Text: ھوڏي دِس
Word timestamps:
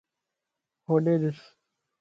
ھوڏي 0.87 1.15
دِس 1.21 1.39